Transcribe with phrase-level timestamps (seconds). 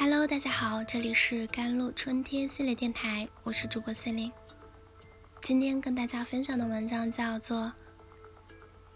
[0.00, 4.30] Hello，大家好，这里是甘露春天系列电台，我是主播森林。
[5.40, 7.62] 今天跟大家分享的文章叫做《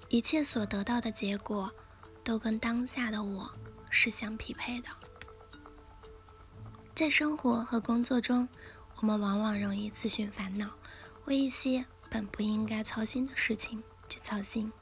[0.08, 1.68] 一切所得到的结果
[2.22, 3.50] 都跟当下的我
[3.90, 4.88] 是相匹配的》。
[6.94, 8.48] 在生活和工作中，
[8.98, 10.70] 我们往往容易自寻烦恼，
[11.24, 14.72] 为一些本不应该操心的事情去操心，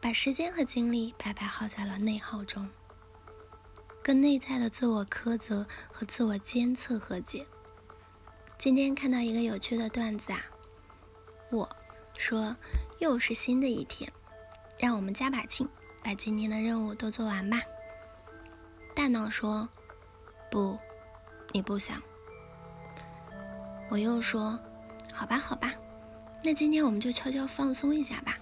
[0.00, 2.70] 把时间和精力白白耗在了内耗中。
[4.06, 7.44] 跟内在的自我苛责和自我监测和解。
[8.56, 10.40] 今天看到一个有趣的段子啊，
[11.50, 11.68] 我
[12.16, 12.54] 说
[13.00, 14.08] 又是新的一天，
[14.78, 15.68] 让我们加把劲，
[16.04, 17.60] 把今天的任务都做完吧。
[18.94, 19.68] 大脑说
[20.52, 20.78] 不，
[21.50, 22.00] 你不想。
[23.88, 24.56] 我又说
[25.12, 25.74] 好吧，好吧，
[26.44, 28.38] 那今天我们就悄悄放松一下吧。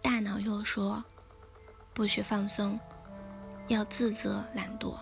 [0.00, 1.04] 大脑又说
[1.92, 2.80] 不许放松。
[3.68, 4.94] 要自责懒惰，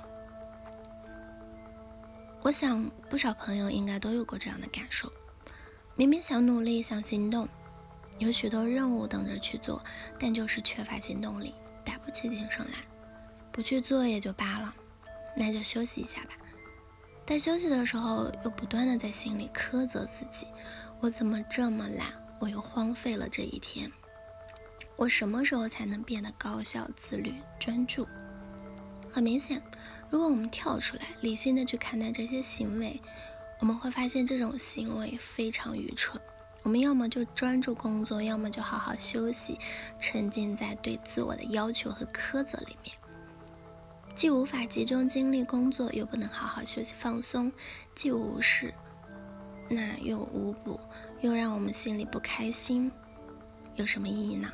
[2.43, 5.13] 我想不少朋友应该都有过这样的感受：
[5.97, 7.49] 明明想努力、想行动，
[8.19, 9.83] 有许多任务等着去做，
[10.19, 11.55] 但就是缺乏行动力，
[11.85, 12.79] 打不起精神来。
[13.51, 14.75] 不去做也就罢了，
[15.37, 16.31] 那就休息一下吧。
[17.27, 20.47] 但休息的时候，又不断的在心里苛责自己：
[21.01, 22.09] 我怎么这么懒？
[22.39, 23.91] 我又荒废了这一天。
[24.97, 28.07] 我什么时候才能变得高效、自律、专注？
[29.13, 29.61] 很明显，
[30.09, 32.99] 如果我们跳出来，理性的去看待这些行为，
[33.61, 36.19] 我们会发现这种行为非常愚蠢。
[36.63, 39.59] 我们要么就专注工作，要么就好好休息，
[40.01, 42.97] 沉浸在对自我的要求和苛责里面。
[44.15, 47.53] 既无法集中精力工作，又不能好好休息放松，
[47.95, 48.73] 既无事，
[49.69, 50.81] 那又无补，
[51.21, 52.91] 又让我们心里不开心，
[53.75, 54.51] 有什么意义呢？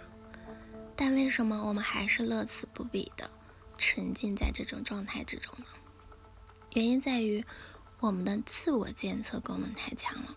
[0.97, 3.31] 但为什么我们还是乐此不彼的？
[3.79, 5.65] 沉浸在这种状态之中呢？
[6.75, 7.43] 原因在于
[8.01, 10.37] 我们的自我监测功能太强了。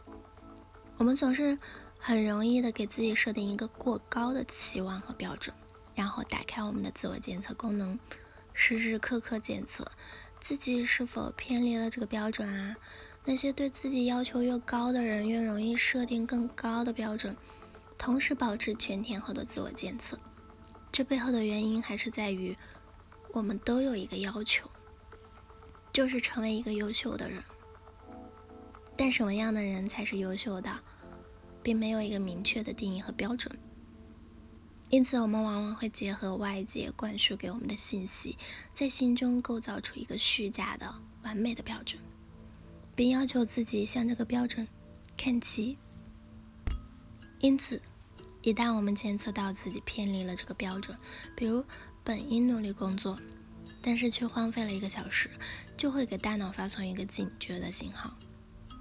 [0.98, 1.60] 我们总是
[2.00, 5.54] 很容易的给自己设定一个过高的期望和标准，
[5.94, 8.00] 然后打开我们的自我监测功能，
[8.54, 9.86] 时时刻刻检测
[10.40, 12.78] 自己是否偏离了这个标准啊。
[13.26, 17.36] 那些对自己要求越高的人，越容易设定更高的标准，
[17.98, 20.18] 同时保持全天候的自我监测。
[20.92, 22.58] 这背后的原因还是在于。
[23.34, 24.70] 我们都有一个要求，
[25.94, 27.44] 就是成为一个优秀的人。
[28.98, 30.80] 但什么样的人才是优秀的，
[31.64, 33.58] 并没有一个明确的定义和标准。
[34.90, 38.38] 因此，我们往往会结合外界灌输给我们的信息，
[38.74, 40.94] 在心中构造出一个虚假的
[41.24, 42.00] 完美的标准，
[42.94, 44.68] 并要求自己向这个标准
[45.18, 45.78] 看齐。
[47.40, 47.82] 因此，
[48.42, 50.96] 一旦我们监测到自己偏离了这个标准，
[51.38, 51.64] 比如，
[52.04, 53.16] 本应努力工作，
[53.82, 55.30] 但是却荒废了一个小时，
[55.78, 58.16] 就会给大脑发送一个警觉的信号，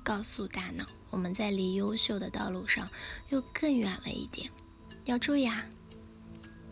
[0.03, 2.89] 告诉大脑我们在离优秀的道路上
[3.29, 4.51] 又更远了一点，
[5.05, 5.65] 要注意啊！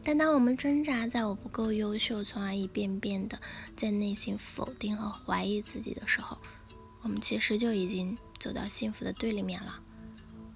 [0.02, 3.38] 但当我们挣扎在我不够优秀，从而一遍遍的
[3.76, 6.38] 在内心否定和怀疑自己的时候，
[7.02, 9.78] 我们其实就已经走到幸福的对立面了。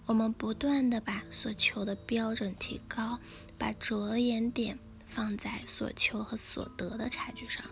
[0.07, 3.19] 我们不断的把所求的标准提高，
[3.59, 4.79] 把着眼点。
[5.15, 7.65] 放在所求和所得的差距上，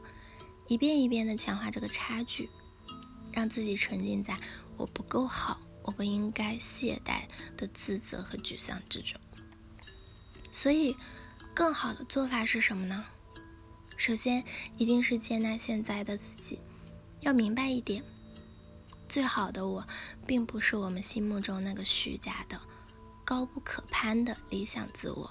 [0.69, 2.49] 一遍一遍地强化这个差距，
[3.33, 4.37] 让自己沉浸在
[4.77, 7.23] 我不够好、我不应该懈怠
[7.57, 9.19] 的自责和沮丧之中。
[10.53, 10.95] 所以，
[11.55, 13.05] 更好的做法是什么呢？
[13.97, 14.45] 首先，
[14.77, 16.59] 一定是接纳现在的自己。
[17.21, 18.03] 要明白一点，
[19.09, 19.87] 最好的我，
[20.27, 22.61] 并不是我们心目中那个虚假的、
[23.25, 25.31] 高不可攀的理想自我。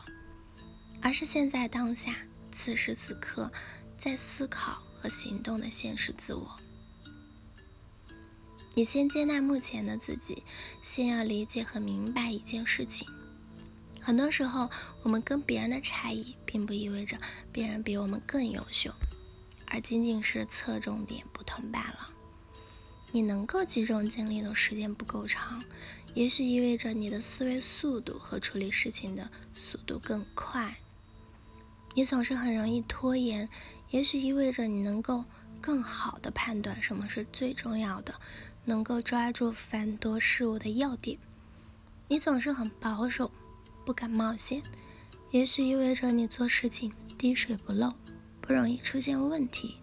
[1.01, 2.15] 而是现在当下，
[2.51, 3.51] 此时此刻，
[3.97, 6.55] 在思考和行动的现实自我。
[8.75, 10.43] 你先接纳目前的自己，
[10.83, 13.07] 先要理解和明白一件事情：
[13.99, 14.69] 很多时候，
[15.03, 17.17] 我们跟别人的差异，并不意味着
[17.51, 18.93] 别人比我们更优秀，
[19.67, 22.05] 而仅仅是侧重点不同罢了。
[23.11, 25.61] 你能够集中精力的时间不够长，
[26.13, 30.77] 也许意味着你的思维速度和处理事情的速度更快。
[31.95, 33.49] 你总是很容易拖延，
[33.89, 35.25] 也许意味着你能够
[35.59, 38.13] 更好的判断什么是最重要的，
[38.65, 41.17] 能够抓住繁多事物的要点。
[42.07, 43.31] 你总是很保守，
[43.85, 44.63] 不敢冒险，
[45.31, 47.93] 也许意味着你做事情滴水不漏，
[48.39, 49.79] 不容易出现问题。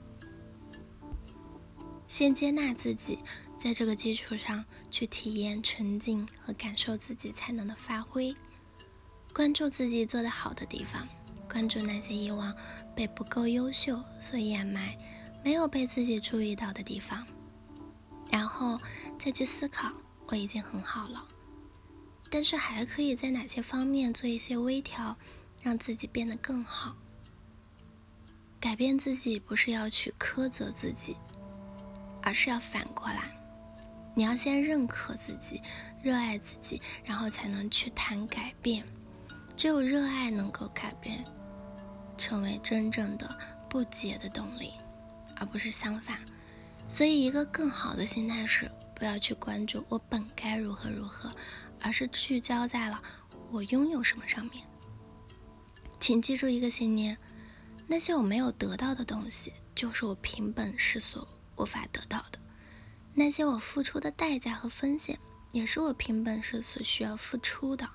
[2.08, 3.18] 先接纳自己，
[3.58, 8.34] 在这个基础上去体验沉浸和感受自己才能的发挥，
[9.34, 11.06] 关注自己做得好的地方。
[11.46, 12.54] 关注那些以往
[12.94, 14.96] 被不够优秀所掩埋、
[15.42, 17.26] 没有被自己注意到的地方，
[18.30, 18.78] 然后
[19.18, 19.90] 再去思考，
[20.26, 21.26] 我已经很好了。
[22.30, 25.16] 但是还可以在哪些方面做一些微调，
[25.62, 26.94] 让自己变得更好？
[28.58, 31.16] 改变自己不是要去苛责自己，
[32.20, 33.30] 而是要反过来，
[34.14, 35.62] 你要先认可自己，
[36.02, 38.84] 热爱自己，然后才能去谈改变。
[39.56, 41.24] 只有热爱能够改变，
[42.16, 44.72] 成为真正的不竭的动力，
[45.36, 46.18] 而不是相反。
[46.86, 51.30] 所以，一个更好的心态是不要去关注我本该如何如何。
[51.82, 53.00] 而是聚焦在了
[53.50, 54.64] 我拥有什么上面。
[56.00, 57.16] 请记住一个信念：
[57.86, 62.38] 那些我没有得到的东西，就是我凭本事所无法得到的；
[63.12, 65.18] 那些我付出的代价和风险，
[65.52, 67.86] 也是我凭本事所需要付出的。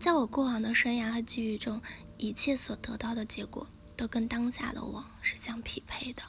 [0.00, 1.80] 在我过往的生涯和机遇中，
[2.22, 3.66] 一切所得到的结果，
[3.96, 6.22] 都跟当下的我是相匹配的。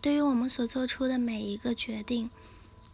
[0.00, 2.30] 对于我们所做出的每一个决定，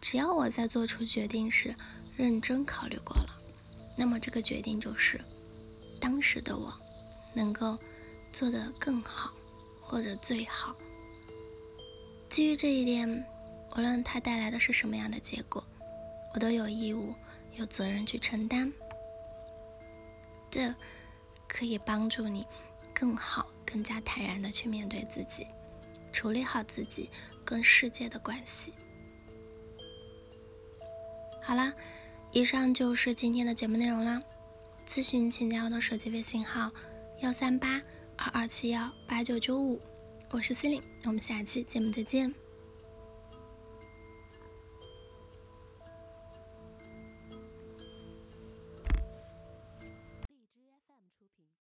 [0.01, 1.75] 只要我在做出决定时，
[2.17, 3.29] 认真考虑过了，
[3.95, 5.21] 那么这个决定就是
[6.01, 6.73] 当时的我
[7.35, 7.77] 能够
[8.33, 9.31] 做得更好，
[9.79, 10.75] 或者最好。
[12.31, 13.07] 基于这一点，
[13.77, 15.63] 无论它带来的是什么样的结果，
[16.33, 17.13] 我都有义务、
[17.57, 18.73] 有责任去承担。
[20.49, 20.73] 这
[21.49, 22.45] 可以帮助你
[22.93, 25.45] 更好、更加坦然的去面对自己，
[26.13, 27.09] 处理好自己
[27.43, 28.73] 跟世界的关系。
[31.41, 31.73] 好啦。
[32.31, 34.21] 以上就是今天的节目内容啦。
[34.85, 36.69] 咨询请加我的手机微信号：
[37.21, 37.81] 幺三八
[38.15, 39.81] 二二七幺八九九五，
[40.29, 42.31] 我是司令，我们下期节目再见。